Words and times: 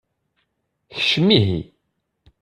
Kcem 0.97 1.27
ihi. 1.37 1.59